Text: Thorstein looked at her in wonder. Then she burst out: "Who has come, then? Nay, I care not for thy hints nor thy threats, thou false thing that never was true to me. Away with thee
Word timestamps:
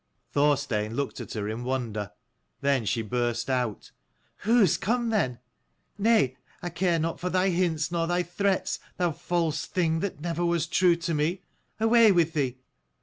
Thorstein 0.31 0.95
looked 0.95 1.21
at 1.21 1.33
her 1.33 1.47
in 1.47 1.63
wonder. 1.63 2.11
Then 2.61 2.85
she 2.85 3.03
burst 3.03 3.51
out: 3.51 3.91
"Who 4.37 4.59
has 4.61 4.75
come, 4.75 5.11
then? 5.11 5.37
Nay, 5.99 6.37
I 6.63 6.69
care 6.69 6.97
not 6.97 7.19
for 7.19 7.29
thy 7.29 7.49
hints 7.49 7.91
nor 7.91 8.07
thy 8.07 8.23
threats, 8.23 8.79
thou 8.97 9.11
false 9.11 9.67
thing 9.67 9.99
that 9.99 10.19
never 10.19 10.43
was 10.43 10.65
true 10.65 10.95
to 10.95 11.13
me. 11.13 11.43
Away 11.79 12.11
with 12.11 12.33
thee 12.33 12.57